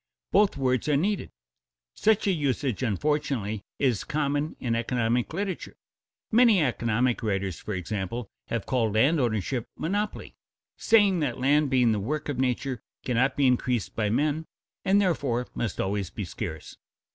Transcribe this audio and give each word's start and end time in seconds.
Both 0.31 0.57
words 0.57 0.89
are 0.89 0.97
needed. 0.97 1.29
Such 1.93 2.25
a 2.25 2.31
usage 2.31 2.81
unfortunately 2.81 3.61
is 3.77 4.03
common 4.03 4.55
in 4.59 4.73
economic 4.73 5.31
literature. 5.31 5.75
Many 6.31 6.63
economic 6.63 7.21
writers, 7.21 7.59
for 7.59 7.75
example, 7.75 8.27
have 8.47 8.65
called 8.65 8.95
landownership 8.95 9.65
monopoly, 9.77 10.33
saying 10.75 11.19
that 11.19 11.37
land 11.39 11.69
being 11.69 11.91
the 11.91 11.99
work 11.99 12.29
of 12.29 12.39
nature 12.39 12.81
cannot 13.05 13.37
be 13.37 13.45
increased 13.45 13.95
by 13.95 14.09
men, 14.09 14.47
and 14.83 14.99
therefore 14.99 15.45
must 15.53 15.79
always 15.79 16.09
be 16.09 16.25
scarce. 16.25 16.77